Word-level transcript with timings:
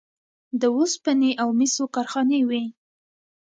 د 0.61 0.63
وسپنې 0.77 1.31
او 1.41 1.47
مسو 1.57 1.83
کارخانې 1.95 2.41
وې 2.49 2.63